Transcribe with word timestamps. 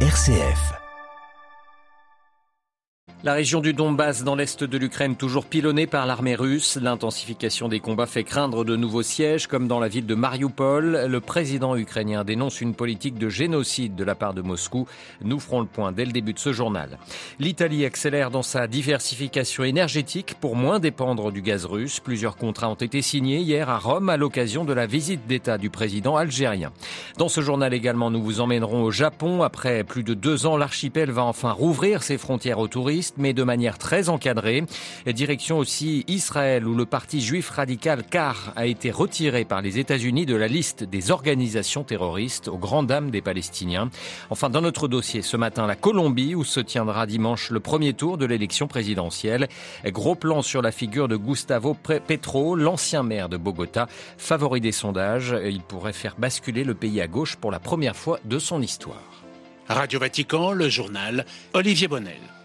RCF. 0.00 0.85
La 3.26 3.32
région 3.32 3.60
du 3.60 3.72
Donbass 3.72 4.22
dans 4.22 4.36
l'est 4.36 4.62
de 4.62 4.78
l'Ukraine 4.78 5.16
toujours 5.16 5.46
pilonnée 5.46 5.88
par 5.88 6.06
l'armée 6.06 6.36
russe. 6.36 6.78
L'intensification 6.80 7.66
des 7.66 7.80
combats 7.80 8.06
fait 8.06 8.22
craindre 8.22 8.64
de 8.64 8.76
nouveaux 8.76 9.02
sièges 9.02 9.48
comme 9.48 9.66
dans 9.66 9.80
la 9.80 9.88
ville 9.88 10.06
de 10.06 10.14
Mariupol. 10.14 11.06
Le 11.08 11.20
président 11.20 11.74
ukrainien 11.74 12.22
dénonce 12.22 12.60
une 12.60 12.72
politique 12.72 13.18
de 13.18 13.28
génocide 13.28 13.96
de 13.96 14.04
la 14.04 14.14
part 14.14 14.32
de 14.32 14.42
Moscou. 14.42 14.86
Nous 15.22 15.40
ferons 15.40 15.58
le 15.58 15.66
point 15.66 15.90
dès 15.90 16.04
le 16.04 16.12
début 16.12 16.34
de 16.34 16.38
ce 16.38 16.52
journal. 16.52 17.00
L'Italie 17.40 17.84
accélère 17.84 18.30
dans 18.30 18.44
sa 18.44 18.68
diversification 18.68 19.64
énergétique 19.64 20.36
pour 20.40 20.54
moins 20.54 20.78
dépendre 20.78 21.32
du 21.32 21.42
gaz 21.42 21.64
russe. 21.64 21.98
Plusieurs 21.98 22.36
contrats 22.36 22.70
ont 22.70 22.74
été 22.74 23.02
signés 23.02 23.40
hier 23.40 23.68
à 23.68 23.78
Rome 23.78 24.08
à 24.08 24.16
l'occasion 24.16 24.64
de 24.64 24.72
la 24.72 24.86
visite 24.86 25.26
d'État 25.26 25.58
du 25.58 25.68
président 25.68 26.14
algérien. 26.14 26.70
Dans 27.18 27.28
ce 27.28 27.40
journal 27.40 27.74
également, 27.74 28.12
nous 28.12 28.22
vous 28.22 28.40
emmènerons 28.40 28.84
au 28.84 28.92
Japon. 28.92 29.42
Après 29.42 29.82
plus 29.82 30.04
de 30.04 30.14
deux 30.14 30.46
ans, 30.46 30.56
l'archipel 30.56 31.10
va 31.10 31.24
enfin 31.24 31.50
rouvrir 31.50 32.04
ses 32.04 32.18
frontières 32.18 32.60
aux 32.60 32.68
touristes 32.68 33.15
mais 33.16 33.32
de 33.32 33.42
manière 33.42 33.78
très 33.78 34.08
encadrée. 34.08 34.64
Direction 35.06 35.58
aussi 35.58 36.04
Israël, 36.08 36.66
où 36.66 36.74
le 36.74 36.86
parti 36.86 37.20
juif 37.20 37.50
radical 37.50 38.02
CAR 38.04 38.52
a 38.56 38.66
été 38.66 38.90
retiré 38.90 39.44
par 39.44 39.62
les 39.62 39.78
États-Unis 39.78 40.26
de 40.26 40.36
la 40.36 40.48
liste 40.48 40.84
des 40.84 41.10
organisations 41.10 41.84
terroristes 41.84 42.48
aux 42.48 42.58
grandes 42.58 42.86
dames 42.86 43.10
des 43.10 43.22
Palestiniens. 43.22 43.90
Enfin, 44.30 44.50
dans 44.50 44.60
notre 44.60 44.88
dossier 44.88 45.22
ce 45.22 45.36
matin, 45.36 45.66
la 45.66 45.76
Colombie, 45.76 46.34
où 46.34 46.44
se 46.44 46.60
tiendra 46.60 47.06
dimanche 47.06 47.50
le 47.50 47.60
premier 47.60 47.92
tour 47.92 48.18
de 48.18 48.26
l'élection 48.26 48.66
présidentielle. 48.68 49.48
Gros 49.86 50.14
plan 50.14 50.42
sur 50.42 50.62
la 50.62 50.72
figure 50.72 51.08
de 51.08 51.16
Gustavo 51.16 51.74
Petro, 51.74 52.56
l'ancien 52.56 53.02
maire 53.02 53.28
de 53.28 53.36
Bogota, 53.36 53.86
favori 54.18 54.60
des 54.60 54.72
sondages. 54.72 55.34
Il 55.44 55.60
pourrait 55.60 55.92
faire 55.92 56.16
basculer 56.18 56.64
le 56.64 56.74
pays 56.74 57.00
à 57.00 57.06
gauche 57.06 57.36
pour 57.36 57.50
la 57.50 57.60
première 57.60 57.96
fois 57.96 58.18
de 58.24 58.38
son 58.38 58.62
histoire. 58.62 59.02
Radio 59.68 59.98
Vatican, 59.98 60.52
le 60.52 60.68
journal, 60.68 61.26
Olivier 61.52 61.88
Bonnel. 61.88 62.35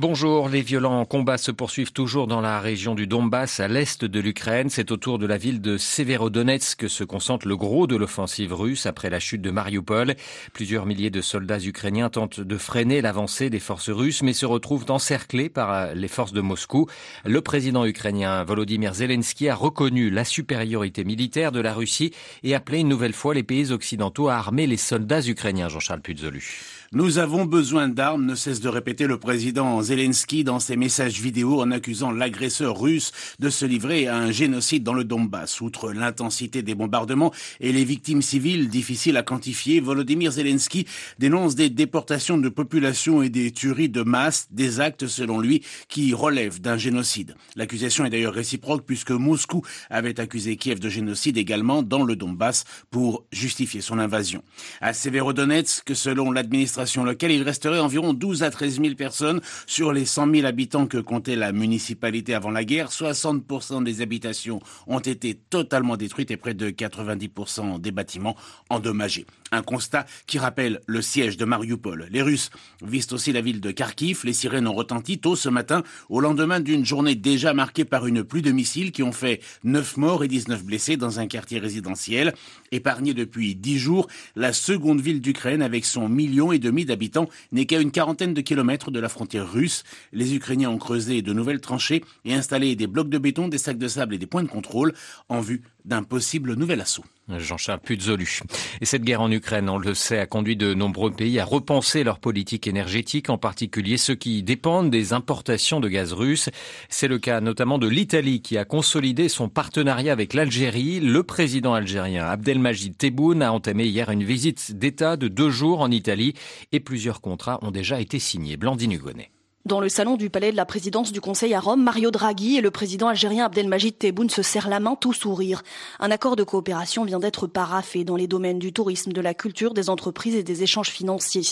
Bonjour, 0.00 0.48
les 0.48 0.62
violents 0.62 1.04
combats 1.04 1.36
se 1.36 1.50
poursuivent 1.50 1.92
toujours 1.92 2.26
dans 2.26 2.40
la 2.40 2.58
région 2.58 2.94
du 2.94 3.06
Donbass, 3.06 3.60
à 3.60 3.68
l'est 3.68 4.02
de 4.02 4.18
l'Ukraine. 4.18 4.70
C'est 4.70 4.92
autour 4.92 5.18
de 5.18 5.26
la 5.26 5.36
ville 5.36 5.60
de 5.60 5.76
Severodonetsk 5.76 6.78
que 6.78 6.88
se 6.88 7.04
concentre 7.04 7.46
le 7.46 7.54
gros 7.54 7.86
de 7.86 7.96
l'offensive 7.96 8.54
russe 8.54 8.86
après 8.86 9.10
la 9.10 9.20
chute 9.20 9.42
de 9.42 9.50
Mariupol. 9.50 10.14
Plusieurs 10.54 10.86
milliers 10.86 11.10
de 11.10 11.20
soldats 11.20 11.58
ukrainiens 11.58 12.08
tentent 12.08 12.40
de 12.40 12.56
freiner 12.56 13.02
l'avancée 13.02 13.50
des 13.50 13.60
forces 13.60 13.90
russes, 13.90 14.22
mais 14.22 14.32
se 14.32 14.46
retrouvent 14.46 14.90
encerclés 14.90 15.50
par 15.50 15.94
les 15.94 16.08
forces 16.08 16.32
de 16.32 16.40
Moscou. 16.40 16.86
Le 17.26 17.42
président 17.42 17.84
ukrainien 17.84 18.42
Volodymyr 18.42 18.94
Zelensky 18.94 19.50
a 19.50 19.54
reconnu 19.54 20.08
la 20.08 20.24
supériorité 20.24 21.04
militaire 21.04 21.52
de 21.52 21.60
la 21.60 21.74
Russie 21.74 22.14
et 22.42 22.54
appelé 22.54 22.78
une 22.78 22.88
nouvelle 22.88 23.12
fois 23.12 23.34
les 23.34 23.42
pays 23.42 23.70
occidentaux 23.70 24.30
à 24.30 24.36
armer 24.36 24.66
les 24.66 24.78
soldats 24.78 25.20
ukrainiens, 25.20 25.68
Jean-Charles 25.68 26.00
Puzolu. 26.00 26.62
Nous 26.92 27.18
avons 27.18 27.44
besoin 27.44 27.86
d'armes, 27.86 28.26
ne 28.26 28.34
cesse 28.34 28.60
de 28.60 28.68
répéter 28.68 29.06
le 29.06 29.16
président 29.16 29.76
Zelensky 29.90 30.44
dans 30.44 30.60
ses 30.60 30.76
messages 30.76 31.20
vidéo 31.20 31.60
en 31.60 31.72
accusant 31.72 32.12
l'agresseur 32.12 32.80
russe 32.80 33.10
de 33.40 33.50
se 33.50 33.66
livrer 33.66 34.06
à 34.06 34.16
un 34.16 34.30
génocide 34.30 34.84
dans 34.84 34.94
le 34.94 35.02
Donbass. 35.02 35.60
Outre 35.60 35.92
l'intensité 35.92 36.62
des 36.62 36.76
bombardements 36.76 37.32
et 37.58 37.72
les 37.72 37.84
victimes 37.84 38.22
civiles 38.22 38.68
difficiles 38.68 39.16
à 39.16 39.24
quantifier, 39.24 39.80
Volodymyr 39.80 40.30
Zelensky 40.30 40.86
dénonce 41.18 41.56
des 41.56 41.70
déportations 41.70 42.38
de 42.38 42.48
population 42.48 43.20
et 43.20 43.30
des 43.30 43.50
tueries 43.50 43.88
de 43.88 44.02
masse, 44.02 44.46
des 44.52 44.78
actes 44.78 45.08
selon 45.08 45.40
lui 45.40 45.64
qui 45.88 46.14
relèvent 46.14 46.60
d'un 46.60 46.76
génocide. 46.76 47.34
L'accusation 47.56 48.04
est 48.04 48.10
d'ailleurs 48.10 48.34
réciproque 48.34 48.86
puisque 48.86 49.10
Moscou 49.10 49.62
avait 49.90 50.20
accusé 50.20 50.54
Kiev 50.56 50.78
de 50.78 50.88
génocide 50.88 51.36
également 51.36 51.82
dans 51.82 52.04
le 52.04 52.14
Donbass 52.14 52.64
pour 52.92 53.24
justifier 53.32 53.80
son 53.80 53.98
invasion. 53.98 54.44
À 54.80 54.92
Severodonetsk, 54.92 55.96
selon 55.96 56.30
l'administration 56.30 57.02
locale, 57.02 57.32
il 57.32 57.42
resterait 57.42 57.80
environ 57.80 58.14
12 58.14 58.44
à 58.44 58.50
13 58.50 58.80
000 58.80 58.94
personnes 58.94 59.40
les 59.88 60.04
100 60.04 60.34
000 60.34 60.46
habitants 60.46 60.86
que 60.86 60.98
comptait 60.98 61.36
la 61.36 61.52
municipalité 61.52 62.34
avant 62.34 62.50
la 62.50 62.64
guerre. 62.64 62.90
60% 62.90 63.82
des 63.82 64.02
habitations 64.02 64.60
ont 64.86 65.00
été 65.00 65.34
totalement 65.34 65.96
détruites 65.96 66.30
et 66.30 66.36
près 66.36 66.52
de 66.52 66.68
90% 66.68 67.80
des 67.80 67.90
bâtiments 67.90 68.36
endommagés. 68.68 69.26
Un 69.52 69.62
constat 69.62 70.06
qui 70.26 70.38
rappelle 70.38 70.80
le 70.86 71.02
siège 71.02 71.36
de 71.36 71.44
Mariupol. 71.44 72.06
Les 72.10 72.22
Russes 72.22 72.50
visent 72.82 73.12
aussi 73.12 73.32
la 73.32 73.40
ville 73.40 73.60
de 73.60 73.70
Kharkiv. 73.72 74.20
Les 74.24 74.32
sirènes 74.32 74.68
ont 74.68 74.74
retenti 74.74 75.18
tôt 75.18 75.34
ce 75.34 75.48
matin 75.48 75.82
au 76.08 76.20
lendemain 76.20 76.60
d'une 76.60 76.84
journée 76.84 77.16
déjà 77.16 77.52
marquée 77.52 77.84
par 77.84 78.06
une 78.06 78.22
pluie 78.22 78.42
de 78.42 78.52
missiles 78.52 78.92
qui 78.92 79.02
ont 79.02 79.12
fait 79.12 79.40
9 79.64 79.96
morts 79.96 80.22
et 80.22 80.28
19 80.28 80.64
blessés 80.64 80.96
dans 80.96 81.18
un 81.18 81.26
quartier 81.26 81.58
résidentiel. 81.58 82.34
Épargné 82.70 83.14
depuis 83.14 83.56
10 83.56 83.78
jours, 83.78 84.06
la 84.36 84.52
seconde 84.52 85.00
ville 85.00 85.20
d'Ukraine 85.20 85.62
avec 85.62 85.84
son 85.84 86.08
million 86.08 86.52
et 86.52 86.58
demi 86.60 86.84
d'habitants 86.84 87.28
n'est 87.50 87.66
qu'à 87.66 87.80
une 87.80 87.90
quarantaine 87.90 88.34
de 88.34 88.40
kilomètres 88.42 88.90
de 88.90 89.00
la 89.00 89.08
frontière 89.08 89.50
russe. 89.50 89.69
Les 90.12 90.34
Ukrainiens 90.34 90.70
ont 90.70 90.78
creusé 90.78 91.22
de 91.22 91.32
nouvelles 91.32 91.60
tranchées 91.60 92.04
et 92.24 92.34
installé 92.34 92.76
des 92.76 92.86
blocs 92.86 93.10
de 93.10 93.18
béton, 93.18 93.48
des 93.48 93.58
sacs 93.58 93.78
de 93.78 93.88
sable 93.88 94.14
et 94.14 94.18
des 94.18 94.26
points 94.26 94.42
de 94.42 94.48
contrôle 94.48 94.94
en 95.28 95.40
vue 95.40 95.62
d'un 95.84 96.02
possible 96.02 96.54
nouvel 96.54 96.80
assaut. 96.80 97.04
Jean-Charles 97.38 97.80
Puzolu. 97.80 98.40
Et 98.80 98.84
cette 98.84 99.04
guerre 99.04 99.20
en 99.20 99.30
Ukraine, 99.30 99.68
on 99.68 99.78
le 99.78 99.94
sait, 99.94 100.18
a 100.18 100.26
conduit 100.26 100.56
de 100.56 100.74
nombreux 100.74 101.10
pays 101.10 101.38
à 101.38 101.44
repenser 101.44 102.02
leur 102.02 102.18
politique 102.18 102.66
énergétique, 102.66 103.30
en 103.30 103.38
particulier 103.38 103.96
ceux 103.96 104.14
qui 104.14 104.42
dépendent 104.42 104.90
des 104.90 105.12
importations 105.12 105.80
de 105.80 105.88
gaz 105.88 106.12
russe. 106.12 106.48
C'est 106.88 107.08
le 107.08 107.18
cas 107.18 107.40
notamment 107.40 107.78
de 107.78 107.88
l'Italie 107.88 108.42
qui 108.42 108.58
a 108.58 108.64
consolidé 108.64 109.28
son 109.28 109.48
partenariat 109.48 110.12
avec 110.12 110.34
l'Algérie. 110.34 111.00
Le 111.00 111.22
président 111.22 111.74
algérien 111.74 112.26
Abdelmajid 112.26 112.96
Tebboune 112.96 113.42
a 113.42 113.52
entamé 113.52 113.86
hier 113.86 114.10
une 114.10 114.24
visite 114.24 114.76
d'État 114.76 115.16
de 115.16 115.28
deux 115.28 115.50
jours 115.50 115.80
en 115.80 115.90
Italie 115.90 116.34
et 116.72 116.80
plusieurs 116.80 117.20
contrats 117.20 117.58
ont 117.62 117.70
déjà 117.70 118.00
été 118.00 118.18
signés. 118.18 118.56
Blandine 118.56 118.92
Hugonnet. 118.92 119.30
Dans 119.66 119.80
le 119.80 119.90
salon 119.90 120.16
du 120.16 120.30
palais 120.30 120.52
de 120.52 120.56
la 120.56 120.64
présidence 120.64 121.12
du 121.12 121.20
Conseil 121.20 121.52
à 121.52 121.60
Rome, 121.60 121.82
Mario 121.82 122.10
Draghi 122.10 122.56
et 122.56 122.62
le 122.62 122.70
président 122.70 123.08
algérien 123.08 123.44
Abdelmajid 123.44 123.98
Tebboune 123.98 124.30
se 124.30 124.40
serrent 124.40 124.70
la 124.70 124.80
main 124.80 124.96
tout 124.96 125.12
sourire. 125.12 125.62
Un 125.98 126.10
accord 126.10 126.34
de 126.34 126.44
coopération 126.44 127.04
vient 127.04 127.18
d'être 127.18 127.46
paraffé 127.46 128.02
dans 128.02 128.16
les 128.16 128.26
domaines 128.26 128.58
du 128.58 128.72
tourisme, 128.72 129.12
de 129.12 129.20
la 129.20 129.34
culture, 129.34 129.74
des 129.74 129.90
entreprises 129.90 130.34
et 130.34 130.42
des 130.42 130.62
échanges 130.62 130.88
financiers. 130.88 131.42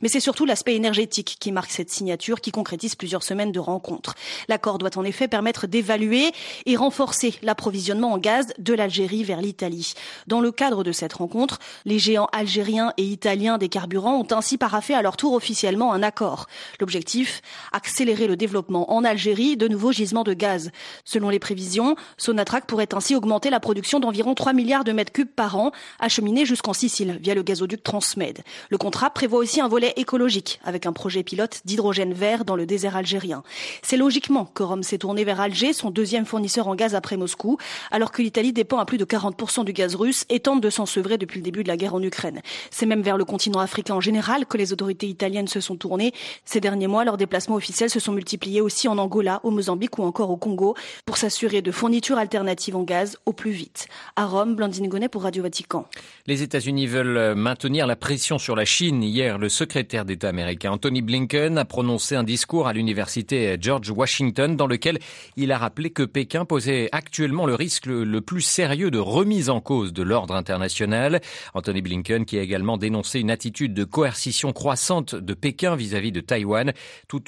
Mais 0.00 0.06
c'est 0.08 0.20
surtout 0.20 0.46
l'aspect 0.46 0.76
énergétique 0.76 1.38
qui 1.40 1.50
marque 1.50 1.72
cette 1.72 1.90
signature 1.90 2.40
qui 2.40 2.52
concrétise 2.52 2.94
plusieurs 2.94 3.24
semaines 3.24 3.50
de 3.50 3.58
rencontres. 3.58 4.14
L'accord 4.46 4.78
doit 4.78 4.96
en 4.96 5.02
effet 5.02 5.26
permettre 5.26 5.66
d'évaluer 5.66 6.30
et 6.66 6.76
renforcer 6.76 7.34
l'approvisionnement 7.42 8.12
en 8.12 8.18
gaz 8.18 8.46
de 8.60 8.74
l'Algérie 8.74 9.24
vers 9.24 9.40
l'Italie. 9.40 9.94
Dans 10.28 10.40
le 10.40 10.52
cadre 10.52 10.84
de 10.84 10.92
cette 10.92 11.14
rencontre, 11.14 11.58
les 11.84 11.98
géants 11.98 12.28
algériens 12.30 12.92
et 12.96 13.02
italiens 13.02 13.58
des 13.58 13.68
carburants 13.68 14.20
ont 14.20 14.32
ainsi 14.32 14.56
paraffé 14.56 14.94
à 14.94 15.02
leur 15.02 15.16
tour 15.16 15.32
officiellement 15.32 15.92
un 15.92 16.04
accord. 16.04 16.46
L'objectif 16.78 17.42
accélérer 17.72 18.26
le 18.26 18.36
développement 18.36 18.92
en 18.92 19.04
Algérie 19.04 19.56
de 19.56 19.68
nouveaux 19.68 19.92
gisements 19.92 20.24
de 20.24 20.34
gaz. 20.34 20.70
Selon 21.04 21.28
les 21.28 21.38
prévisions, 21.38 21.96
Sonatrach 22.16 22.64
pourrait 22.66 22.94
ainsi 22.94 23.14
augmenter 23.14 23.50
la 23.50 23.60
production 23.60 24.00
d'environ 24.00 24.34
3 24.34 24.52
milliards 24.52 24.84
de 24.84 24.92
mètres 24.92 25.12
cubes 25.12 25.28
par 25.28 25.56
an, 25.56 25.72
acheminés 25.98 26.44
jusqu'en 26.44 26.72
Sicile 26.72 27.18
via 27.22 27.34
le 27.34 27.42
gazoduc 27.42 27.82
Transmed. 27.82 28.40
Le 28.70 28.78
contrat 28.78 29.10
prévoit 29.10 29.38
aussi 29.38 29.60
un 29.60 29.68
volet 29.68 29.92
écologique 29.96 30.60
avec 30.64 30.86
un 30.86 30.92
projet 30.92 31.22
pilote 31.22 31.60
d'hydrogène 31.64 32.12
vert 32.12 32.44
dans 32.44 32.56
le 32.56 32.66
désert 32.66 32.96
algérien. 32.96 33.42
C'est 33.82 33.96
logiquement 33.96 34.46
que 34.46 34.62
Rome 34.62 34.82
s'est 34.82 34.98
tourné 34.98 35.24
vers 35.24 35.40
Alger, 35.40 35.72
son 35.72 35.90
deuxième 35.90 36.26
fournisseur 36.26 36.68
en 36.68 36.74
gaz 36.74 36.94
après 36.94 37.16
Moscou, 37.16 37.58
alors 37.90 38.12
que 38.12 38.22
l'Italie 38.22 38.52
dépend 38.52 38.78
à 38.78 38.84
plus 38.84 38.98
de 38.98 39.04
40% 39.04 39.64
du 39.64 39.72
gaz 39.72 39.94
russe 39.94 40.24
et 40.28 40.40
tente 40.40 40.60
de 40.60 40.70
s'en 40.70 40.86
sevrer 40.86 41.18
depuis 41.18 41.38
le 41.38 41.44
début 41.44 41.62
de 41.62 41.68
la 41.68 41.76
guerre 41.76 41.94
en 41.94 42.02
Ukraine. 42.02 42.40
C'est 42.70 42.86
même 42.86 43.02
vers 43.02 43.16
le 43.16 43.24
continent 43.24 43.60
africain 43.60 43.94
en 43.94 44.00
général 44.00 44.46
que 44.46 44.58
les 44.58 44.72
autorités 44.72 45.06
italiennes 45.06 45.48
se 45.48 45.60
sont 45.60 45.76
tournées 45.76 46.12
ces 46.44 46.60
derniers 46.60 46.88
mois. 46.88 47.04
Leur 47.04 47.16
déplacement 47.16 47.45
officiels 47.54 47.90
se 47.90 48.00
sont 48.00 48.12
multipliés 48.12 48.60
aussi 48.60 48.88
en 48.88 48.98
Angola, 48.98 49.40
au 49.44 49.50
Mozambique 49.50 49.98
ou 49.98 50.02
encore 50.02 50.30
au 50.30 50.36
Congo 50.36 50.74
pour 51.04 51.16
s'assurer 51.16 51.62
de 51.62 51.70
fournitures 51.70 52.18
alternatives 52.18 52.76
en 52.76 52.82
gaz 52.82 53.16
au 53.26 53.32
plus 53.32 53.52
vite. 53.52 53.86
À 54.16 54.26
Rome, 54.26 54.56
Blandine 54.56 54.88
Gonnet 54.88 55.08
pour 55.08 55.22
Radio 55.22 55.42
Vatican. 55.42 55.86
Les 56.26 56.42
États-Unis 56.42 56.86
veulent 56.86 57.34
maintenir 57.34 57.86
la 57.86 57.96
pression 57.96 58.38
sur 58.38 58.56
la 58.56 58.64
Chine. 58.64 59.02
Hier, 59.02 59.38
le 59.38 59.48
secrétaire 59.48 60.04
d'État 60.04 60.28
américain 60.28 60.72
Anthony 60.72 61.02
Blinken 61.02 61.58
a 61.58 61.64
prononcé 61.64 62.16
un 62.16 62.24
discours 62.24 62.66
à 62.66 62.72
l'université 62.72 63.56
George 63.60 63.90
Washington 63.90 64.56
dans 64.56 64.66
lequel 64.66 64.98
il 65.36 65.52
a 65.52 65.58
rappelé 65.58 65.90
que 65.90 66.02
Pékin 66.02 66.44
posait 66.44 66.88
actuellement 66.92 67.46
le 67.46 67.54
risque 67.54 67.86
le 67.86 68.20
plus 68.20 68.42
sérieux 68.42 68.90
de 68.90 68.98
remise 68.98 69.50
en 69.50 69.60
cause 69.60 69.92
de 69.92 70.02
l'ordre 70.02 70.34
international. 70.34 71.20
Anthony 71.54 71.82
Blinken 71.82 72.24
qui 72.24 72.38
a 72.38 72.42
également 72.42 72.76
dénoncé 72.76 73.20
une 73.20 73.30
attitude 73.30 73.74
de 73.74 73.84
coercition 73.84 74.52
croissante 74.52 75.14
de 75.14 75.34
Pékin 75.34 75.76
vis-à-vis 75.76 76.10
-vis 76.10 76.12
de 76.12 76.20
Taïwan, 76.20 76.72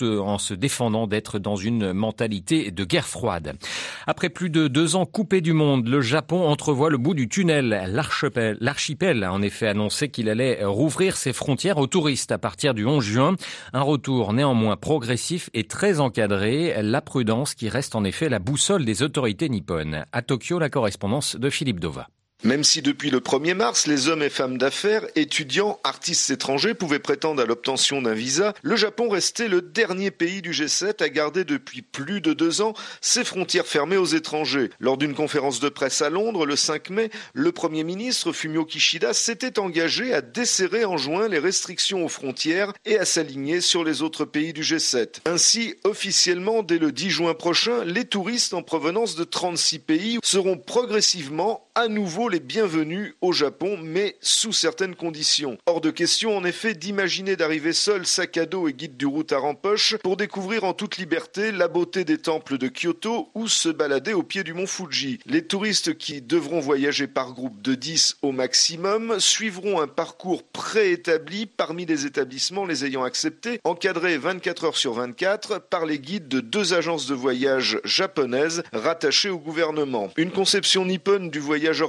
en 0.09 0.39
se 0.39 0.55
défendant 0.55 1.07
d'être 1.07 1.39
dans 1.39 1.57
une 1.57 1.93
mentalité 1.93 2.71
de 2.71 2.85
guerre 2.85 3.07
froide. 3.07 3.55
Après 4.07 4.29
plus 4.29 4.51
de 4.51 4.69
deux 4.69 4.97
ans 4.97 5.07
coupé 5.07 5.41
du 5.41 5.53
monde, 5.53 5.89
le 5.89 6.01
Japon 6.01 6.47
entrevoit 6.49 6.91
le 6.91 6.99
bout 6.99 7.15
du 7.15 7.29
tunnel. 7.29 7.85
L'archipel 8.61 9.25
a 9.25 9.33
en 9.33 9.43
effet 9.43 9.69
annoncé 9.69 10.09
qu'il 10.09 10.29
allait 10.29 10.65
rouvrir 10.65 11.17
ses 11.17 11.33
frontières 11.33 11.79
aux 11.79 11.87
touristes 11.87 12.33
à 12.33 12.39
partir 12.39 12.75
du 12.75 12.87
11 12.87 13.05
juin. 13.05 13.37
Un 13.73 13.83
retour 13.83 14.33
néanmoins 14.33 14.77
progressif 14.77 15.51
et 15.55 15.65
très 15.65 16.01
encadré. 16.01 16.75
La 16.83 17.01
prudence 17.01 17.55
qui 17.55 17.69
reste 17.69 17.95
en 17.95 18.05
effet 18.05 18.29
la 18.29 18.39
boussole 18.39 18.85
des 18.85 19.03
autorités 19.03 19.49
nippones. 19.49 20.05
À 20.13 20.23
Tokyo, 20.23 20.59
la 20.59 20.71
correspondance 20.71 21.37
de 21.37 21.51
Philippe 21.51 21.81
Dova. 21.81 22.09
Même 22.45 22.63
si 22.63 22.83
depuis 22.83 23.11
le 23.11 23.19
1er 23.19 23.55
mars, 23.55 23.89
les 23.89 24.07
hommes 24.07 24.23
et 24.23 24.31
femmes 24.31 24.59
d'affaires, 24.59 25.05
étudiants, 25.17 25.81
artistes 25.83 26.31
étrangers 26.31 26.73
pouvaient 26.73 27.01
prétendre 27.01 27.43
à 27.43 27.47
l'obtention 27.47 28.01
d'un 28.01 28.15
visa, 28.15 28.55
le 28.63 28.77
Japon 28.77 29.09
restait 29.09 29.49
le 29.49 29.61
dernier 29.61 30.13
pays 30.13 30.41
du 30.41 30.53
G7 30.53 31.03
à 31.03 31.09
garder 31.09 31.43
depuis 31.43 31.83
plus 31.83 32.21
de 32.21 32.35
deux 32.35 32.61
ans 32.61 32.75
ses 33.01 33.25
frontières 33.25 33.67
fermées 33.67 33.97
aux 33.97 34.07
étrangers. 34.07 34.71
Lors 34.79 34.99
d'une 34.99 35.17
conférence 35.17 35.59
de 35.59 35.69
presse 35.69 36.01
à 36.01 36.11
Londres 36.11 36.47
le 36.47 36.55
5 36.55 36.91
mai, 36.91 37.11
le 37.35 37.51
Premier 37.51 37.83
ministre 37.83 38.33
Fumio 38.33 38.65
Kishida 38.65 39.15
s'était 39.15 39.59
engagé 39.59 40.15
à 40.15 40.21
desserrer 40.21 40.85
en 40.85 40.97
juin 40.97 41.27
les 41.27 41.41
restrictions 41.41 42.05
aux 42.05 42.09
frontières 42.09 42.73
et 42.87 43.01
à 43.01 43.05
s'aligner 43.05 43.61
sur 43.61 43.83
les 43.83 44.01
autres 44.01 44.25
pays 44.25 44.53
du 44.53 44.63
G7. 44.63 45.23
Ainsi, 45.27 45.75
officiellement, 45.83 46.63
dès 46.63 46.79
le 46.79 46.93
10 46.93 47.11
juin 47.11 47.35
prochain, 47.35 47.83
les 47.85 48.05
touristes 48.05 48.55
en 48.55 48.63
provenance 48.63 49.17
de 49.17 49.25
36 49.25 49.81
pays 49.81 50.19
seront 50.23 50.57
progressivement 50.57 51.69
à 51.75 51.89
nouveau 51.89 52.28
les 52.29 52.41
bienvenus 52.41 53.15
au 53.21 53.33
Japon, 53.33 53.79
mais 53.83 54.17
sous 54.21 54.53
certaines 54.53 54.95
conditions. 54.95 55.57
Hors 55.67 55.81
de 55.81 55.91
question, 55.91 56.37
en 56.37 56.45
effet, 56.45 56.75
d'imaginer 56.75 57.37
d'arriver 57.37 57.73
seul, 57.73 58.07
sac 58.07 58.37
à 58.37 58.47
dos 58.47 58.69
et 58.69 58.73
guide 58.73 58.97
du 58.97 59.07
routard 59.07 59.45
en 59.45 59.55
poche, 59.55 59.97
pour 60.03 60.17
découvrir 60.17 60.65
en 60.65 60.75
toute 60.75 60.99
liberté 60.99 61.53
la 61.53 61.69
beauté 61.69 62.05
des 62.05 62.19
temples 62.19 62.59
de 62.59 62.69
Kyoto 62.69 63.31
ou 63.35 63.49
se 63.49 63.69
balader 63.69 64.13
au 64.13 64.23
pied 64.23 64.45
du 64.45 64.53
mont 64.53 64.67
Fuji. 64.67 65.21
Les 65.27 65.43
touristes 65.43 65.97
qui 65.97 66.21
devront 66.21 66.61
voyager 66.61 67.07
par 67.07 67.33
groupe 67.33 67.63
de 67.63 67.75
10 67.75 68.19
au 68.23 68.33
maximum 68.33 69.21
suivront 69.21 69.81
un 69.81 69.89
parcours 69.89 70.43
préétabli 70.43 71.47
parmi 71.47 71.87
les 71.87 72.07
établissements 72.07 72.67
les 72.67 72.85
ayant 72.85 73.05
acceptés, 73.05 73.61
encadrés 73.65 74.19
24 74.19 74.65
heures 74.65 74.77
sur 74.77 74.93
24 74.95 75.61
par 75.71 75.87
les 75.87 75.99
guides 75.99 76.29
de 76.29 76.41
deux 76.41 76.75
agences 76.75 77.07
de 77.07 77.15
voyage 77.15 77.81
japonaises 77.85 78.63
rattachées 78.73 79.31
au 79.31 79.39
gouvernement. 79.39 80.11
Une 80.17 80.31
conception 80.31 80.85
nippone 80.85 81.31
du 81.31 81.39
voyage 81.39 81.83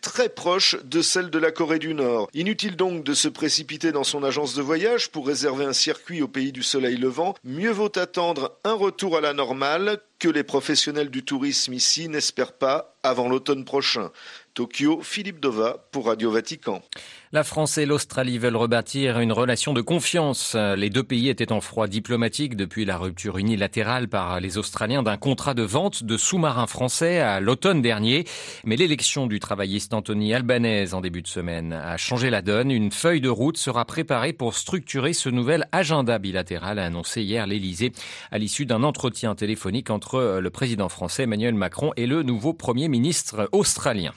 très 0.00 0.28
proche 0.28 0.76
de 0.84 1.02
celle 1.02 1.30
de 1.30 1.38
la 1.38 1.50
Corée 1.50 1.78
du 1.78 1.94
Nord. 1.94 2.28
Inutile 2.34 2.76
donc 2.76 3.04
de 3.04 3.14
se 3.14 3.28
précipiter 3.28 3.92
dans 3.92 4.04
son 4.04 4.22
agence 4.22 4.54
de 4.54 4.62
voyage 4.62 5.10
pour 5.10 5.26
réserver 5.26 5.64
un 5.64 5.72
circuit 5.72 6.22
au 6.22 6.28
pays 6.28 6.52
du 6.52 6.62
soleil 6.62 6.96
levant. 6.96 7.34
Mieux 7.44 7.70
vaut 7.70 7.92
attendre 7.98 8.58
un 8.64 8.74
retour 8.74 9.16
à 9.16 9.20
la 9.20 9.32
normale 9.32 10.00
que 10.18 10.28
les 10.28 10.44
professionnels 10.44 11.10
du 11.10 11.24
tourisme 11.24 11.74
ici 11.74 12.08
n'espèrent 12.08 12.56
pas 12.56 12.96
avant 13.02 13.28
l'automne 13.28 13.64
prochain. 13.64 14.10
Tokyo, 14.54 15.00
Philippe 15.02 15.38
Dova 15.38 15.86
pour 15.92 16.06
Radio 16.06 16.30
Vatican. 16.30 16.82
La 17.30 17.44
France 17.44 17.76
et 17.76 17.84
l'Australie 17.84 18.38
veulent 18.38 18.56
rebâtir 18.56 19.20
une 19.20 19.32
relation 19.32 19.74
de 19.74 19.82
confiance. 19.82 20.54
Les 20.54 20.88
deux 20.88 21.02
pays 21.02 21.28
étaient 21.28 21.52
en 21.52 21.60
froid 21.60 21.88
diplomatique 21.88 22.56
depuis 22.56 22.86
la 22.86 22.96
rupture 22.96 23.36
unilatérale 23.36 24.08
par 24.08 24.40
les 24.40 24.56
Australiens 24.56 25.02
d'un 25.02 25.18
contrat 25.18 25.52
de 25.52 25.62
vente 25.62 26.04
de 26.04 26.16
sous-marins 26.16 26.66
français 26.66 27.20
à 27.20 27.40
l'automne 27.40 27.82
dernier. 27.82 28.24
Mais 28.64 28.76
l'élection 28.76 29.26
du 29.26 29.40
travailliste 29.40 29.92
Anthony 29.92 30.32
Albanese 30.32 30.94
en 30.94 31.02
début 31.02 31.20
de 31.20 31.28
semaine 31.28 31.74
a 31.74 31.98
changé 31.98 32.30
la 32.30 32.40
donne. 32.40 32.70
Une 32.70 32.92
feuille 32.92 33.20
de 33.20 33.28
route 33.28 33.58
sera 33.58 33.84
préparée 33.84 34.32
pour 34.32 34.54
structurer 34.54 35.12
ce 35.12 35.28
nouvel 35.28 35.68
agenda 35.72 36.18
bilatéral, 36.18 36.78
a 36.78 36.86
annoncé 36.86 37.22
hier 37.22 37.46
l'Elysée 37.46 37.92
à 38.30 38.38
l'issue 38.38 38.64
d'un 38.64 38.82
entretien 38.84 39.34
téléphonique 39.34 39.90
entre 39.90 40.05
le 40.14 40.48
président 40.48 40.88
français 40.88 41.24
Emmanuel 41.24 41.54
Macron 41.54 41.92
et 41.96 42.06
le 42.06 42.22
nouveau 42.22 42.52
premier 42.52 42.88
ministre 42.88 43.48
australien. 43.52 44.12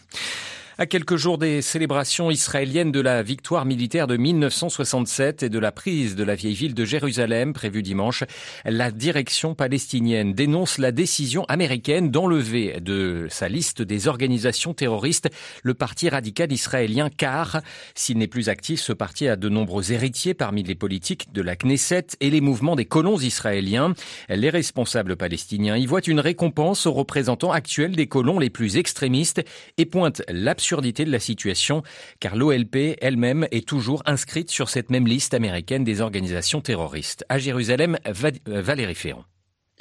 À 0.81 0.85
quelques 0.85 1.17
jours 1.17 1.37
des 1.37 1.61
célébrations 1.61 2.31
israéliennes 2.31 2.93
de 2.93 3.01
la 3.01 3.21
victoire 3.21 3.65
militaire 3.65 4.07
de 4.07 4.15
1967 4.15 5.43
et 5.43 5.49
de 5.49 5.59
la 5.59 5.73
prise 5.73 6.15
de 6.15 6.23
la 6.23 6.35
vieille 6.35 6.53
ville 6.53 6.73
de 6.73 6.85
Jérusalem 6.85 7.51
prévue 7.51 7.83
dimanche, 7.83 8.23
la 8.63 8.89
direction 8.89 9.55
palestinienne 9.55 10.31
dénonce 10.31 10.77
la 10.77 10.93
décision 10.93 11.43
américaine 11.49 12.11
d'enlever 12.11 12.79
de 12.79 13.27
sa 13.29 13.49
liste 13.49 13.81
des 13.81 14.07
organisations 14.07 14.73
terroristes 14.73 15.27
le 15.63 15.73
parti 15.73 16.07
radical 16.07 16.49
israélien 16.49 17.09
car 17.09 17.59
s'il 17.93 18.17
n'est 18.17 18.27
plus 18.27 18.47
actif, 18.47 18.79
ce 18.79 18.93
parti 18.93 19.27
a 19.27 19.35
de 19.35 19.49
nombreux 19.49 19.91
héritiers 19.91 20.33
parmi 20.33 20.63
les 20.63 20.75
politiques 20.75 21.33
de 21.33 21.41
la 21.41 21.57
Knesset 21.57 22.07
et 22.21 22.29
les 22.29 22.39
mouvements 22.39 22.77
des 22.77 22.85
colons 22.85 23.19
israéliens. 23.19 23.95
Les 24.29 24.49
responsables 24.49 25.17
palestiniens 25.17 25.75
y 25.75 25.85
voient 25.85 26.07
une 26.07 26.21
récompense 26.21 26.85
aux 26.85 26.93
représentants 26.93 27.51
actuels 27.51 27.97
des 27.97 28.07
colons 28.07 28.39
les 28.39 28.49
plus 28.49 28.77
extrémistes 28.77 29.43
et 29.77 29.85
pointent 29.85 30.21
l'absurdité 30.29 30.68
de 31.05 31.11
la 31.11 31.19
situation, 31.19 31.83
car 32.19 32.35
l'OLP 32.35 32.97
elle-même 33.01 33.47
est 33.51 33.67
toujours 33.67 34.01
inscrite 34.05 34.49
sur 34.49 34.69
cette 34.69 34.89
même 34.89 35.07
liste 35.07 35.33
américaine 35.33 35.83
des 35.83 36.01
organisations 36.01 36.61
terroristes. 36.61 37.25
À 37.29 37.37
Jérusalem, 37.37 37.97
Valérie 38.45 38.95
Ferron. 38.95 39.23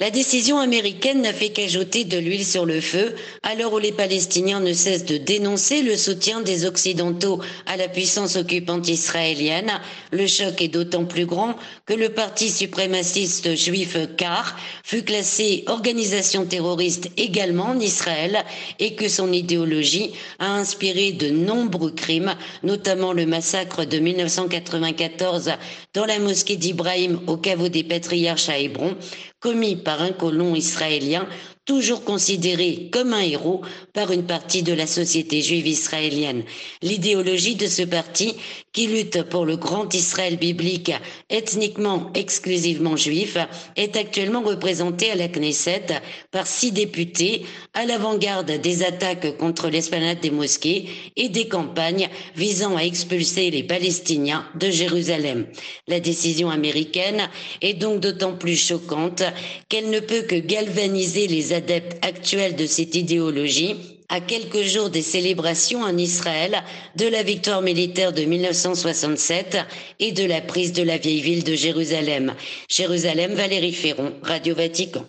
La 0.01 0.11
décision 0.11 0.59
américaine 0.59 1.23
n'a 1.23 1.33
fait 1.33 1.49
qu'ajouter 1.49 2.05
de 2.05 2.17
l'huile 2.17 2.45
sur 2.45 2.65
le 2.65 2.79
feu 2.79 3.15
à 3.43 3.53
l'heure 3.53 3.73
où 3.73 3.79
les 3.79 3.91
Palestiniens 3.91 4.61
ne 4.61 4.71
cessent 4.71 5.03
de 5.03 5.17
dénoncer 5.17 5.81
le 5.81 5.97
soutien 5.97 6.39
des 6.39 6.63
Occidentaux 6.65 7.41
à 7.65 7.75
la 7.75 7.89
puissance 7.89 8.37
occupante 8.37 8.87
israélienne. 8.87 9.69
Le 10.11 10.25
choc 10.25 10.61
est 10.61 10.69
d'autant 10.69 11.03
plus 11.03 11.25
grand 11.25 11.57
que 11.85 11.93
le 11.93 12.07
parti 12.07 12.49
suprémaciste 12.49 13.57
juif 13.57 13.97
CAR 14.15 14.57
fut 14.85 15.03
classé 15.03 15.65
organisation 15.67 16.45
terroriste 16.45 17.09
également 17.17 17.65
en 17.71 17.79
Israël 17.81 18.45
et 18.79 18.95
que 18.95 19.09
son 19.09 19.33
idéologie 19.33 20.11
a 20.39 20.49
inspiré 20.53 21.11
de 21.11 21.29
nombreux 21.29 21.91
crimes, 21.91 22.35
notamment 22.63 23.11
le 23.11 23.25
massacre 23.25 23.83
de 23.83 23.99
1994 23.99 25.51
dans 25.93 26.05
la 26.05 26.19
mosquée 26.19 26.55
d'Ibrahim 26.55 27.19
au 27.27 27.35
caveau 27.35 27.67
des 27.67 27.83
patriarches 27.83 28.47
à 28.47 28.59
Hébron, 28.59 28.95
commis 29.39 29.75
par 29.75 30.01
un 30.01 30.11
colon 30.11 30.55
israélien 30.55 31.27
toujours 31.65 32.03
considéré 32.03 32.89
comme 32.91 33.13
un 33.13 33.21
héros 33.21 33.61
par 33.93 34.11
une 34.11 34.25
partie 34.25 34.63
de 34.63 34.73
la 34.73 34.87
société 34.87 35.41
juive 35.43 35.67
israélienne. 35.67 36.43
L'idéologie 36.81 37.55
de 37.55 37.67
ce 37.67 37.83
parti, 37.83 38.35
qui 38.73 38.87
lutte 38.87 39.23
pour 39.23 39.45
le 39.45 39.57
grand 39.57 39.93
Israël 39.93 40.37
biblique 40.37 40.91
ethniquement 41.29 42.11
exclusivement 42.13 42.95
juif, 42.95 43.37
est 43.75 43.95
actuellement 43.97 44.41
représentée 44.41 45.11
à 45.11 45.15
la 45.15 45.27
Knesset 45.27 46.01
par 46.31 46.47
six 46.47 46.71
députés 46.71 47.45
à 47.73 47.85
l'avant-garde 47.85 48.51
des 48.61 48.83
attaques 48.83 49.37
contre 49.37 49.69
l'esplanade 49.69 50.19
des 50.19 50.31
mosquées 50.31 50.89
et 51.15 51.29
des 51.29 51.47
campagnes 51.47 52.09
visant 52.35 52.77
à 52.77 52.83
expulser 52.83 53.49
les 53.51 53.63
Palestiniens 53.63 54.45
de 54.59 54.69
Jérusalem. 54.69 55.47
La 55.87 55.99
décision 55.99 56.49
américaine 56.49 57.29
est 57.61 57.73
donc 57.73 57.99
d'autant 57.99 58.33
plus 58.33 58.55
choquante 58.55 59.23
qu'elle 59.67 59.89
ne 59.89 59.99
peut 59.99 60.21
que 60.23 60.35
galvaniser 60.35 61.27
les 61.27 61.53
adeptes 61.53 61.97
actuels 62.05 62.55
de 62.55 62.65
cette 62.65 62.95
idéologie 62.95 63.98
à 64.09 64.19
quelques 64.19 64.63
jours 64.63 64.89
des 64.89 65.01
célébrations 65.03 65.81
en 65.81 65.97
Israël 65.97 66.63
de 66.95 67.07
la 67.07 67.23
victoire 67.23 67.61
militaire 67.61 68.11
de 68.11 68.23
1967 68.23 69.57
et 69.99 70.11
de 70.11 70.25
la 70.25 70.41
prise 70.41 70.73
de 70.73 70.83
la 70.83 70.97
vieille 70.97 71.21
ville 71.21 71.43
de 71.43 71.53
Jérusalem. 71.53 72.33
Jérusalem, 72.67 73.33
Valérie 73.33 73.73
Ferron, 73.73 74.13
Radio 74.23 74.55
Vatican. 74.55 75.05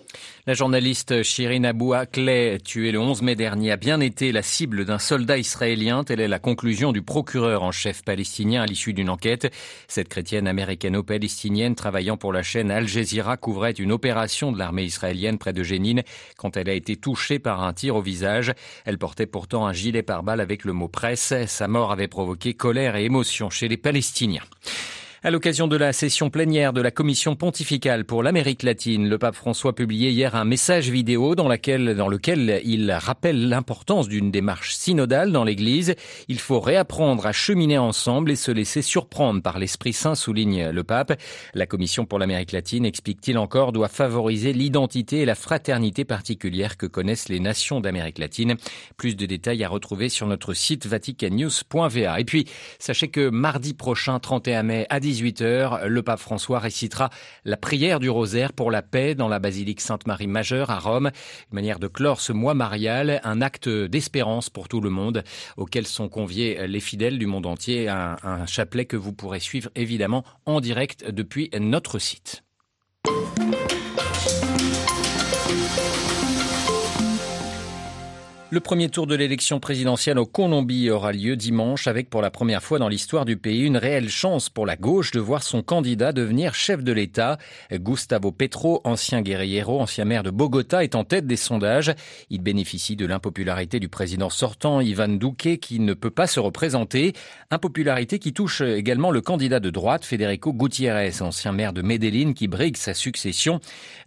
La 0.46 0.54
journaliste 0.54 1.22
Shirin 1.22 1.64
Abou 1.64 1.92
Akleh, 1.92 2.56
tuée 2.64 2.92
le 2.92 2.98
11 2.98 3.20
mai 3.20 3.34
dernier, 3.34 3.72
a 3.72 3.76
bien 3.76 4.00
été 4.00 4.32
la 4.32 4.40
cible 4.40 4.86
d'un 4.86 4.98
soldat 4.98 5.36
israélien. 5.36 6.02
Telle 6.02 6.20
est 6.20 6.28
la 6.28 6.38
conclusion 6.38 6.92
du 6.92 7.02
procureur 7.02 7.62
en 7.62 7.72
chef 7.72 8.02
palestinien 8.02 8.62
à 8.62 8.66
l'issue 8.66 8.94
d'une 8.94 9.10
enquête. 9.10 9.52
Cette 9.86 10.08
chrétienne 10.08 10.48
américano-palestinienne 10.48 11.74
travaillant 11.74 12.16
pour 12.16 12.32
la 12.32 12.42
chaîne 12.42 12.70
Al 12.70 12.88
Jazeera 12.88 13.36
couvrait 13.36 13.72
une 13.72 13.92
opération 13.92 14.50
de 14.50 14.58
l'armée 14.58 14.84
israélienne 14.84 15.36
près 15.36 15.52
de 15.52 15.62
Jénine 15.62 16.04
quand 16.38 16.56
elle 16.56 16.70
a 16.70 16.74
été 16.74 16.96
touchée 16.96 17.38
par 17.38 17.62
un 17.62 17.74
tir 17.74 17.96
au 17.96 18.00
visage. 18.00 18.54
Elle 18.86 18.96
portait 18.96 19.26
pourtant 19.26 19.66
un 19.66 19.74
gilet 19.74 20.02
pare-balles 20.02 20.40
avec 20.40 20.64
le 20.64 20.72
mot 20.72 20.88
presse. 20.88 21.34
Sa 21.48 21.68
mort 21.68 21.92
avait 21.92 22.08
provoqué 22.08 22.54
colère 22.54 22.96
et 22.96 23.04
émotion 23.04 23.50
chez 23.50 23.68
les 23.68 23.76
Palestiniens. 23.76 24.44
À 25.22 25.30
l'occasion 25.30 25.68
de 25.68 25.76
la 25.76 25.92
session 25.92 26.30
plénière 26.30 26.72
de 26.72 26.80
la 26.80 26.90
Commission 26.90 27.36
pontificale 27.36 28.06
pour 28.06 28.22
l'Amérique 28.22 28.62
latine, 28.62 29.06
le 29.06 29.18
pape 29.18 29.34
François 29.34 29.74
publiait 29.74 30.12
hier 30.12 30.34
un 30.34 30.46
message 30.46 30.88
vidéo 30.88 31.34
dans, 31.34 31.46
lequel 31.46 32.62
il 32.64 32.90
rappelle 32.90 33.50
l'importance 33.50 34.08
d'une 34.08 34.30
démarche 34.30 34.74
synodale 34.74 35.30
dans 35.30 35.44
l'Église. 35.44 35.94
Il 36.28 36.38
faut 36.38 36.58
réapprendre 36.58 37.26
à 37.26 37.32
cheminer 37.32 37.76
ensemble 37.76 38.30
et 38.30 38.36
se 38.36 38.50
laisser 38.50 38.80
surprendre 38.80 39.42
par 39.42 39.58
l'Esprit 39.58 39.92
Saint, 39.92 40.14
souligne 40.14 40.70
le 40.70 40.84
pape. 40.84 41.12
La 41.52 41.66
Commission 41.66 42.06
pour 42.06 42.18
l'Amérique 42.18 42.52
latine, 42.52 42.86
explique-t-il 42.86 43.36
encore, 43.36 43.72
doit 43.72 43.88
favoriser 43.88 44.54
l'identité 44.54 45.18
et 45.18 45.26
la 45.26 45.34
fraternité 45.34 46.06
particulière 46.06 46.78
que 46.78 46.86
connaissent 46.86 47.28
les 47.28 47.40
nations 47.40 47.82
d'Amérique 47.82 48.18
latine. 48.18 48.56
Plus 48.96 49.16
de 49.16 49.26
détails 49.26 49.64
à 49.64 49.68
retrouver 49.68 50.08
sur 50.08 50.26
notre 50.26 50.54
site 50.54 50.86
vaticannews.va. 50.86 52.20
Et 52.20 52.24
puis, 52.24 52.46
sachez 52.78 53.08
que 53.08 53.28
mardi 53.28 53.74
prochain, 53.74 54.18
31 54.18 54.62
mai, 54.62 54.86
à 54.88 54.98
18h, 55.10 55.86
le 55.86 56.02
pape 56.02 56.20
François 56.20 56.60
récitera 56.60 57.10
la 57.44 57.56
prière 57.56 57.98
du 57.98 58.08
rosaire 58.08 58.52
pour 58.52 58.70
la 58.70 58.82
paix 58.82 59.14
dans 59.14 59.28
la 59.28 59.38
basilique 59.38 59.80
Sainte-Marie 59.80 60.26
Majeure 60.26 60.70
à 60.70 60.78
Rome. 60.78 61.10
Une 61.50 61.54
manière 61.54 61.78
de 61.78 61.88
clore 61.88 62.20
ce 62.20 62.32
mois 62.32 62.54
marial, 62.54 63.20
un 63.24 63.40
acte 63.40 63.68
d'espérance 63.68 64.50
pour 64.50 64.68
tout 64.68 64.80
le 64.80 64.90
monde 64.90 65.24
auquel 65.56 65.86
sont 65.86 66.08
conviés 66.08 66.66
les 66.66 66.80
fidèles 66.80 67.18
du 67.18 67.26
monde 67.26 67.46
entier. 67.46 67.88
Un, 67.88 68.16
un 68.22 68.46
chapelet 68.46 68.84
que 68.84 68.96
vous 68.96 69.12
pourrez 69.12 69.40
suivre 69.40 69.70
évidemment 69.74 70.24
en 70.46 70.60
direct 70.60 71.10
depuis 71.10 71.50
notre 71.58 71.98
site. 71.98 72.44
Le 78.52 78.58
premier 78.58 78.88
tour 78.88 79.06
de 79.06 79.14
l'élection 79.14 79.60
présidentielle 79.60 80.18
au 80.18 80.26
Colombie 80.26 80.90
aura 80.90 81.12
lieu 81.12 81.36
dimanche 81.36 81.86
avec 81.86 82.10
pour 82.10 82.20
la 82.20 82.32
première 82.32 82.64
fois 82.64 82.80
dans 82.80 82.88
l'histoire 82.88 83.24
du 83.24 83.36
pays 83.36 83.60
une 83.60 83.76
réelle 83.76 84.08
chance 84.08 84.50
pour 84.50 84.66
la 84.66 84.74
gauche 84.74 85.12
de 85.12 85.20
voir 85.20 85.44
son 85.44 85.62
candidat 85.62 86.10
devenir 86.12 86.52
chef 86.52 86.82
de 86.82 86.90
l'État. 86.90 87.38
Gustavo 87.72 88.32
Petro, 88.32 88.80
ancien 88.82 89.22
guerriero, 89.22 89.78
ancien 89.80 90.04
maire 90.04 90.24
de 90.24 90.30
Bogota, 90.30 90.82
est 90.82 90.96
en 90.96 91.04
tête 91.04 91.28
des 91.28 91.36
sondages. 91.36 91.94
Il 92.28 92.42
bénéficie 92.42 92.96
de 92.96 93.06
l'impopularité 93.06 93.78
du 93.78 93.88
président 93.88 94.30
sortant 94.30 94.80
Ivan 94.80 95.06
Duque 95.06 95.60
qui 95.60 95.78
ne 95.78 95.94
peut 95.94 96.10
pas 96.10 96.26
se 96.26 96.40
représenter. 96.40 97.12
Impopularité 97.52 98.18
qui 98.18 98.32
touche 98.32 98.62
également 98.62 99.12
le 99.12 99.20
candidat 99.20 99.60
de 99.60 99.70
droite 99.70 100.04
Federico 100.04 100.52
Gutiérrez, 100.52 101.22
ancien 101.22 101.52
maire 101.52 101.72
de 101.72 101.82
Medellín 101.82 102.34
qui 102.34 102.48
brigue 102.48 102.76
sa 102.76 102.94
succession. 102.94 103.60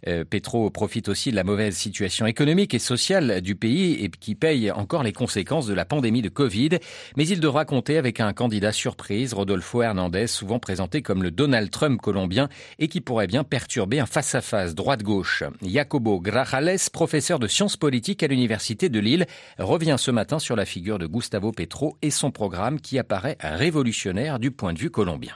Euh, 0.06 0.22
Petro 0.28 0.68
profite 0.68 1.08
aussi 1.08 1.30
de 1.30 1.36
la 1.36 1.44
mauvaise 1.44 1.74
situation 1.74 2.26
économique 2.26 2.74
et 2.74 2.78
sociale 2.78 3.40
du 3.40 3.54
pays 3.54 4.04
et 4.04 4.10
qui 4.10 4.33
paye 4.34 4.70
encore 4.70 5.02
les 5.02 5.12
conséquences 5.12 5.66
de 5.66 5.74
la 5.74 5.84
pandémie 5.84 6.22
de 6.22 6.28
Covid, 6.28 6.70
mais 7.16 7.26
il 7.26 7.40
devra 7.40 7.64
compter 7.64 7.98
avec 7.98 8.20
un 8.20 8.32
candidat 8.32 8.72
surprise, 8.72 9.34
Rodolfo 9.34 9.82
Hernandez, 9.82 10.26
souvent 10.26 10.58
présenté 10.58 11.02
comme 11.02 11.22
le 11.22 11.30
Donald 11.30 11.70
Trump 11.70 12.00
colombien 12.00 12.48
et 12.78 12.88
qui 12.88 13.00
pourrait 13.00 13.26
bien 13.26 13.44
perturber 13.44 14.00
un 14.00 14.06
face-à-face 14.06 14.74
droite-gauche. 14.74 15.44
Jacobo 15.62 16.20
Grajales, 16.20 16.78
professeur 16.92 17.38
de 17.38 17.46
sciences 17.46 17.76
politiques 17.76 18.22
à 18.22 18.26
l'Université 18.26 18.88
de 18.88 19.00
Lille, 19.00 19.26
revient 19.58 19.96
ce 19.98 20.10
matin 20.10 20.38
sur 20.38 20.56
la 20.56 20.64
figure 20.64 20.98
de 20.98 21.06
Gustavo 21.06 21.52
Petro 21.52 21.96
et 22.02 22.10
son 22.10 22.30
programme 22.30 22.80
qui 22.80 22.98
apparaît 22.98 23.36
révolutionnaire 23.40 24.38
du 24.38 24.50
point 24.50 24.72
de 24.72 24.78
vue 24.78 24.90
colombien. 24.90 25.34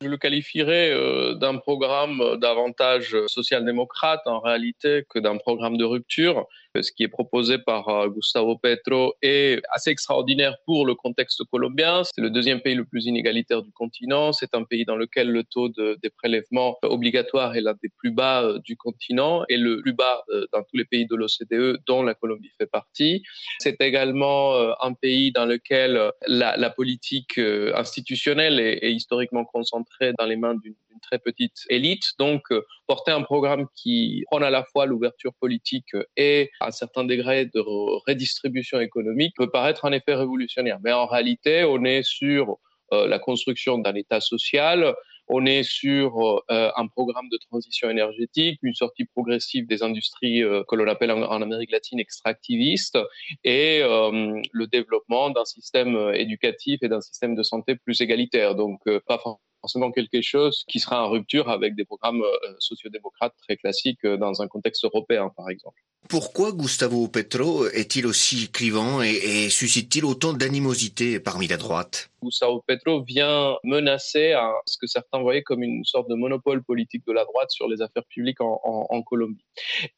Je 0.00 0.06
le 0.06 0.16
qualifierais 0.16 0.92
euh, 0.92 1.34
d'un 1.34 1.56
programme 1.58 2.22
davantage 2.40 3.16
social-démocrate 3.26 4.20
en 4.26 4.38
réalité 4.38 5.04
que 5.08 5.18
d'un 5.18 5.38
programme 5.38 5.76
de 5.76 5.84
rupture. 5.84 6.46
Ce 6.82 6.92
qui 6.92 7.02
est 7.02 7.08
proposé 7.08 7.58
par 7.58 7.88
euh, 7.88 8.08
Gustavo 8.08 8.56
Petro 8.56 9.14
est 9.22 9.62
assez 9.70 9.90
extraordinaire 9.90 10.56
pour 10.64 10.86
le 10.86 10.94
contexte 10.94 11.42
colombien. 11.50 12.02
C'est 12.04 12.20
le 12.20 12.30
deuxième 12.30 12.60
pays 12.60 12.74
le 12.74 12.84
plus 12.84 13.06
inégalitaire 13.06 13.62
du 13.62 13.72
continent. 13.72 14.32
C'est 14.32 14.54
un 14.54 14.64
pays 14.64 14.84
dans 14.84 14.96
lequel 14.96 15.30
le 15.30 15.44
taux 15.44 15.68
de, 15.68 15.98
des 16.02 16.10
prélèvements 16.10 16.76
obligatoires 16.82 17.56
est 17.56 17.60
l'un 17.60 17.74
des 17.82 17.90
plus 17.98 18.10
bas 18.10 18.42
euh, 18.42 18.58
du 18.60 18.76
continent 18.76 19.44
et 19.48 19.56
le 19.56 19.80
plus 19.80 19.92
bas 19.92 20.24
dans 20.52 20.62
tous 20.62 20.76
les 20.76 20.84
pays 20.84 21.06
de 21.06 21.14
l'OCDE, 21.14 21.80
dont 21.86 22.02
la 22.02 22.14
Colombie 22.14 22.50
fait 22.58 22.66
partie. 22.66 23.22
C'est 23.58 23.80
également 23.80 24.54
un 24.82 24.92
pays 24.92 25.32
dans 25.32 25.46
lequel 25.46 26.12
la, 26.26 26.70
politique 26.70 27.38
institutionnelle 27.74 28.60
est 28.60 28.92
historiquement 28.92 29.44
concentrée 29.44 30.12
dans 30.18 30.26
les 30.26 30.36
mains 30.36 30.54
d'une 30.54 30.74
très 31.00 31.18
petite 31.18 31.64
élite. 31.68 32.04
Donc, 32.18 32.42
euh, 32.50 32.64
porter 32.86 33.12
un 33.12 33.22
programme 33.22 33.66
qui 33.74 34.24
prend 34.30 34.40
à 34.42 34.50
la 34.50 34.64
fois 34.64 34.86
l'ouverture 34.86 35.32
politique 35.40 35.92
et 36.16 36.50
un 36.60 36.70
certain 36.70 37.04
degré 37.04 37.46
de 37.46 37.60
redistribution 38.06 38.80
économique 38.80 39.34
peut 39.36 39.50
paraître 39.50 39.84
un 39.84 39.92
effet 39.92 40.14
révolutionnaire. 40.14 40.78
Mais 40.82 40.92
en 40.92 41.06
réalité, 41.06 41.64
on 41.64 41.84
est 41.84 42.02
sur 42.02 42.58
euh, 42.92 43.06
la 43.06 43.18
construction 43.18 43.78
d'un 43.78 43.94
État 43.94 44.20
social, 44.20 44.94
on 45.30 45.44
est 45.44 45.62
sur 45.62 46.42
euh, 46.50 46.70
un 46.74 46.86
programme 46.86 47.28
de 47.30 47.36
transition 47.50 47.90
énergétique, 47.90 48.58
une 48.62 48.72
sortie 48.72 49.04
progressive 49.04 49.66
des 49.66 49.82
industries 49.82 50.42
que 50.68 50.74
l'on 50.74 50.88
appelle 50.88 51.10
en, 51.10 51.42
Amérique 51.42 51.70
latine 51.70 52.00
extractivistes 52.00 52.98
et 53.44 53.82
le 53.82 54.66
développement 54.66 55.28
d'un 55.28 55.44
système 55.44 56.12
éducatif 56.14 56.82
et 56.82 56.88
d'un 56.88 57.02
système 57.02 57.34
de 57.34 57.42
santé 57.42 57.76
plus 57.76 58.00
égalitaire. 58.00 58.54
Donc, 58.54 58.80
pas 59.06 59.18
forcément 59.60 59.90
quelque 59.90 60.22
chose 60.22 60.64
qui 60.68 60.80
sera 60.80 61.04
en 61.04 61.10
rupture 61.10 61.48
avec 61.48 61.74
des 61.74 61.84
programmes 61.84 62.22
euh, 62.22 62.54
sociodémocrates 62.58 63.34
très 63.42 63.56
classiques 63.56 64.04
euh, 64.04 64.16
dans 64.16 64.42
un 64.42 64.48
contexte 64.48 64.84
européen, 64.84 65.30
par 65.36 65.50
exemple. 65.50 65.80
Pourquoi 66.08 66.52
Gustavo 66.52 67.08
Petro 67.08 67.66
est-il 67.66 68.06
aussi 68.06 68.50
clivant 68.50 69.02
et, 69.02 69.50
suscite-t-il 69.50 70.04
autant 70.04 70.32
d'animosité 70.32 71.20
parmi 71.20 71.48
la 71.48 71.56
droite? 71.56 72.08
Gustavo 72.22 72.64
Petro 72.66 73.02
vient 73.02 73.56
menacer 73.62 74.34
ce 74.64 74.78
que 74.78 74.86
certains 74.86 75.20
voyaient 75.20 75.42
comme 75.42 75.62
une 75.62 75.84
sorte 75.84 76.08
de 76.08 76.14
monopole 76.14 76.62
politique 76.62 77.04
de 77.06 77.12
la 77.12 77.24
droite 77.24 77.50
sur 77.50 77.68
les 77.68 77.82
affaires 77.82 78.04
publiques 78.08 78.40
en, 78.40 79.02
Colombie. 79.02 79.44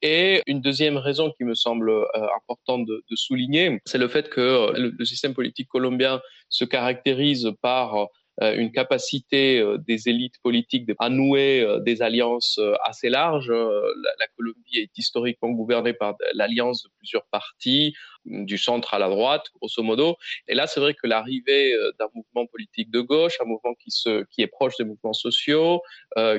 Et 0.03 0.43
une 0.47 0.61
deuxième 0.61 0.97
raison 0.97 1.33
qui 1.37 1.45
me 1.45 1.55
semble 1.55 1.91
euh, 1.91 2.05
importante 2.37 2.87
de, 2.87 3.03
souligner, 3.15 3.81
c'est 3.85 3.99
le 3.99 4.09
fait 4.09 4.29
que 4.29 4.73
le, 4.77 5.05
système 5.05 5.35
politique 5.35 5.69
colombien 5.69 6.21
se 6.49 6.65
caractérise 6.65 7.51
par 7.61 8.09
une 8.41 8.73
capacité 8.73 9.59
euh, 9.59 9.79
des 9.79 10.09
élites 10.09 10.41
politiques 10.43 10.91
à 10.99 11.09
nouer 11.09 11.61
euh, 11.61 11.81
des 11.81 12.03
alliances 12.03 12.61
assez 12.85 13.09
larges. 13.09 13.51
La, 13.51 14.27
Colombie 14.37 14.79
est 14.79 14.97
historiquement 14.97 15.51
gouvernée 15.51 15.93
par 15.93 16.15
l'alliance 16.35 16.85
de 16.85 16.91
plusieurs 16.99 17.27
partis, 17.27 17.95
du 18.25 18.59
centre 18.59 18.95
à 18.95 18.99
la 18.99 19.09
droite, 19.09 19.47
grosso 19.57 19.83
modo. 19.83 20.17
Et 20.49 20.55
là, 20.55 20.67
c'est 20.67 20.81
vrai 20.81 20.95
que 20.95 21.07
l'arrivée 21.07 21.75
d'un 21.99 22.09
mouvement 22.15 22.47
politique 22.47 22.91
de 22.91 23.01
gauche, 23.01 23.37
un 23.41 23.47
mouvement 23.47 23.75
qui 23.75 24.43
est 24.43 24.47
proche 24.47 24.77
des 24.79 24.85
mouvements 24.85 25.13
sociaux, 25.13 25.81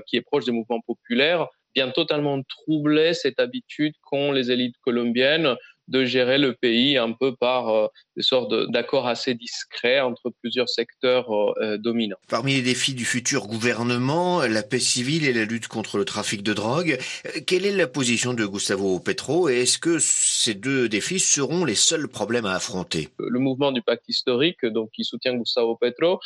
qui 0.07 0.15
est 0.15 0.21
proche 0.21 0.45
des 0.45 0.51
mouvements 0.51 0.81
populaires, 0.81 1.47
vient 1.75 1.89
totalement 1.89 2.41
troubler 2.43 3.13
cette 3.13 3.39
habitude 3.39 3.93
qu'ont 4.03 4.31
les 4.31 4.51
élites 4.51 4.77
colombiennes 4.81 5.55
de 5.91 6.05
gérer 6.05 6.37
le 6.37 6.53
pays 6.53 6.97
un 6.97 7.11
peu 7.11 7.35
par 7.35 7.69
euh, 7.69 7.87
des 8.15 8.23
sortes 8.23 8.51
d'accords 8.71 9.07
assez 9.07 9.33
discrets 9.33 9.99
entre 9.99 10.31
plusieurs 10.41 10.69
secteurs 10.69 11.31
euh, 11.31 11.53
euh, 11.61 11.77
dominants. 11.77 12.17
Parmi 12.29 12.53
les 12.53 12.61
défis 12.61 12.93
du 12.93 13.05
futur 13.05 13.47
gouvernement, 13.47 14.41
la 14.41 14.63
paix 14.63 14.79
civile 14.79 15.27
et 15.27 15.33
la 15.33 15.43
lutte 15.43 15.67
contre 15.67 15.97
le 15.97 16.05
trafic 16.05 16.43
de 16.43 16.53
drogue, 16.53 16.97
quelle 17.45 17.65
est 17.65 17.75
la 17.75 17.87
position 17.87 18.33
de 18.33 18.45
Gustavo 18.45 18.99
Petro 18.99 19.49
et 19.49 19.61
est-ce 19.61 19.77
que 19.77 19.99
ces 19.99 20.53
deux 20.53 20.87
défis 20.87 21.19
seront 21.19 21.65
les 21.65 21.75
seuls 21.75 22.07
problèmes 22.07 22.45
à 22.45 22.53
affronter? 22.53 23.09
Le 23.19 23.39
mouvement 23.39 23.71
du 23.71 23.81
pacte 23.81 24.07
historique, 24.07 24.65
donc 24.65 24.91
qui 24.91 25.03
soutient 25.03 25.35
Gustavo 25.35 25.75
Petro, 25.75 26.21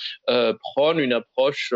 prône 0.62 1.00
une 1.00 1.13
approche 1.13 1.74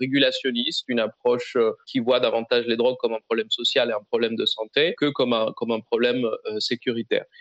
régulationniste, 0.00 0.84
une 0.88 1.00
approche 1.00 1.56
qui 1.86 2.00
voit 2.00 2.18
davantage 2.18 2.66
les 2.66 2.76
drogues 2.76 2.96
comme 2.98 3.14
un 3.14 3.20
problème 3.26 3.50
social 3.50 3.90
et 3.90 3.92
un 3.92 4.04
problème 4.10 4.34
de 4.34 4.46
santé 4.46 4.94
que 4.98 5.06
comme 5.06 5.32
un, 5.32 5.52
comme 5.56 5.70
un 5.70 5.80
problème 5.80 6.28
sécuritaire 6.58 6.95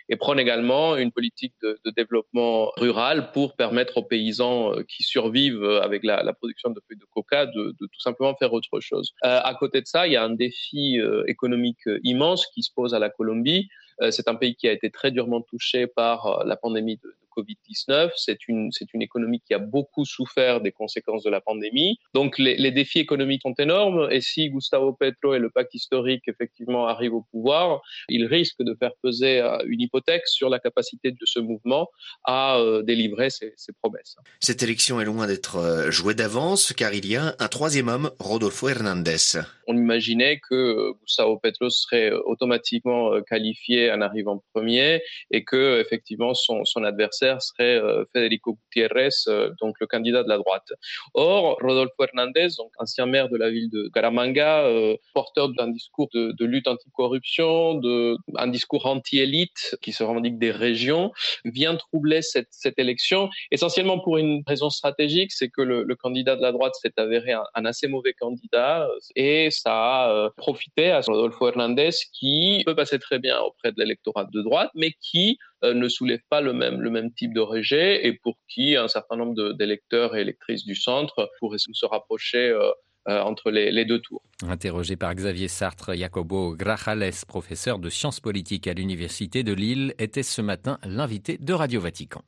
et 0.09 0.15
prône 0.15 0.39
également 0.39 0.95
une 0.95 1.12
politique 1.12 1.53
de, 1.62 1.77
développement 1.95 2.71
rural 2.77 3.31
pour 3.31 3.55
permettre 3.55 3.97
aux 3.97 4.03
paysans 4.03 4.74
euh, 4.74 4.83
qui 4.83 5.03
survivent 5.03 5.63
euh, 5.63 5.81
avec 5.81 6.03
la, 6.03 6.33
production 6.33 6.71
de 6.71 6.81
feuilles 6.88 6.97
de 6.97 7.05
coca 7.05 7.45
de, 7.45 7.75
tout 7.79 8.00
simplement 8.00 8.35
faire 8.35 8.53
autre 8.53 8.79
chose. 8.79 9.13
Euh, 9.24 9.39
à 9.43 9.53
côté 9.55 9.81
de 9.81 9.88
ça, 9.88 10.07
il 10.07 10.13
y 10.13 10.15
a 10.15 10.24
un 10.24 10.33
défi 10.33 11.00
économique 11.27 11.81
immense 12.03 12.47
qui 12.47 12.63
se 12.63 12.71
pose 12.74 12.93
à 12.93 13.00
la 13.00 13.09
Colombie. 13.09 13.69
c'est 14.12 14.27
un 14.27 14.35
pays 14.35 14.55
qui 14.55 14.67
a 14.67 14.71
été 14.71 14.89
très 14.89 15.12
durement 15.12 15.41
touché 15.41 15.88
par 15.88 16.43
la 16.45 16.55
pandémie 16.55 16.97
de, 16.97 17.15
Covid-19. 17.36 18.12
C'est 18.15 18.48
une, 18.48 18.72
c'est 18.72 18.94
une 18.94 19.01
économie 19.01 19.42
qui 19.46 19.54
a 19.54 19.60
beaucoup 19.60 20.06
souffert 20.06 20.62
des 20.62 20.72
conséquences 20.72 21.24
de 21.24 21.30
la 21.30 21.42
pandémie. 21.42 21.98
Donc 22.13 22.38
les, 22.38 22.56
les, 22.56 22.72
défis 22.72 23.00
économiques 23.00 23.42
sont 23.44 23.54
énormes. 23.58 24.08
Et 24.12 24.22
si 24.22 24.50
Gustavo 24.50 24.94
Petro 24.94 25.34
et 25.34 25.39
le 25.39 25.50
pacte 25.50 25.74
historique 25.74 26.24
effectivement 26.27 26.88
arrivent 26.88 27.13
au 27.15 27.25
pouvoir, 27.32 27.82
il 28.10 28.25
risque 28.25 28.62
de 28.62 28.75
faire 28.80 28.92
peser 29.01 29.39
euh, 29.39 29.58
une 29.68 29.82
hypothèque 29.82 30.27
sur 30.27 30.50
la 30.50 30.60
capacité 30.60 31.12
de 31.12 31.25
ce 31.25 31.39
mouvement 31.39 31.89
à 32.24 32.58
euh, 32.58 32.82
délivrer 32.82 33.30
ses, 33.30 33.54
ses, 33.56 33.74
promesses. 33.74 34.15
Cette 34.39 34.63
élection 34.63 35.01
est 35.01 35.06
loin 35.06 35.27
d'être 35.27 35.58
euh, 35.58 35.92
jouée 35.92 36.13
d'avance 36.13 36.74
car 36.74 36.94
il 36.94 37.06
y 37.06 37.15
a 37.15 37.36
un 37.39 37.48
troisième 37.48 37.88
homme, 37.88 38.12
Rodolfo 38.20 38.70
Hernandez. 38.70 39.39
On 39.68 39.75
imaginait 39.75 40.39
que 40.39 40.94
Gustavo 41.01 41.39
Petro 41.39 41.70
serait 41.70 42.12
automatiquement 42.12 43.22
qualifié 43.24 43.92
en 43.92 44.01
arrivant 44.01 44.44
premier 44.54 45.01
et 45.32 45.44
que 45.44 45.82
effectivement 45.82 46.34
son, 46.34 46.63
son 46.65 46.84
adversaire 46.84 47.25
serait 47.39 47.75
euh, 47.75 48.05
Federico 48.13 48.53
Gutiérrez, 48.53 49.10
euh, 49.27 49.51
donc 49.62 49.75
le 49.79 49.88
candidat 49.88 50.24
de 50.24 50.29
la 50.29 50.38
droite. 50.38 50.67
Or, 51.13 51.58
Rodolfo 51.62 51.94
Hernandez, 52.00 52.50
ancien 52.77 53.05
maire 53.05 53.29
de 53.29 53.38
la 53.38 53.50
ville 53.50 53.70
de 53.70 53.89
Caramanga, 53.94 54.65
euh, 54.65 54.96
porteur 55.13 55.50
d'un 55.50 55.70
discours 55.70 56.10
de, 56.13 56.46
lutte 56.46 56.67
anticorruption, 56.67 57.75
de, 57.75 58.17
un 58.36 58.48
discours 58.48 58.86
anti-élite 58.86 59.77
qui 59.82 59.91
se 59.91 60.03
revendique 60.03 60.38
des 60.38 60.51
régions, 60.51 61.12
vient 61.44 61.75
troubler 61.75 62.22
cette, 62.22 62.48
élection, 62.77 63.29
essentiellement 63.51 64.00
pour 64.00 64.17
une 64.17 64.44
raison 64.46 64.70
stratégique, 64.70 65.32
c'est 65.32 65.50
que 65.50 65.62
le, 65.62 65.84
le, 65.84 65.96
candidat 65.96 66.36
de 66.36 66.41
la 66.41 66.51
droite 66.51 66.74
s'est 66.75 66.94
avéré 66.98 67.32
un, 67.32 67.44
un, 67.53 67.65
assez 67.65 67.88
mauvais 67.88 68.13
candidat 68.13 68.88
et 69.15 69.50
ça 69.50 69.74
a 69.74 70.29
profité 70.36 70.91
à 70.91 71.01
Rodolfo 71.01 71.48
Hernandez 71.48 71.91
qui 72.13 72.63
peut 72.65 72.75
passer 72.75 73.00
très 73.00 73.20
bien 73.20 73.39
auprès 73.39 73.72
de 73.72 73.79
l'électorat 73.79 74.25
de 74.25 74.41
droite, 74.41 74.72
mais 74.75 74.91
qui 75.01 75.38
ne 75.74 75.88
soulève 75.88 76.22
pas 76.29 76.41
le 76.41 76.53
même, 76.53 76.81
le 76.81 76.89
même 76.89 77.12
type 77.13 77.34
de 77.34 77.39
rejet 77.39 78.05
et 78.05 78.13
pour 78.13 78.38
qui 78.48 78.75
un 78.75 78.88
certain 78.88 79.15
nombre 79.15 79.53
d'électeurs 79.53 80.15
et 80.15 80.22
électrices 80.22 80.65
du 80.65 80.75
centre 80.75 81.29
pourraient 81.39 81.57
se 81.57 81.86
rapprocher 81.86 82.50
euh, 82.50 82.72
euh, 83.07 83.22
entre 83.22 83.51
les, 83.51 83.72
les, 83.72 83.86
deux 83.86 84.00
tours. 84.00 84.24
Interrogé 84.48 84.95
par 84.95 85.13
Xavier 85.13 85.48
Sartre, 85.48 85.95
Jacobo 85.95 86.55
Grajales, 86.55 87.12
professeur 87.27 87.77
de 87.77 87.89
sciences 87.89 88.19
politiques 88.19 88.67
à 88.67 88.74
l'Université 88.74 89.43
de 89.43 89.53
Lille, 89.53 89.93
était 90.00 90.24
ce 90.24 90.41
matin 90.41 90.79
l'invité 90.84 91.38
de 91.38 91.53
Radio 91.53 91.79
Vatican. 91.81 92.24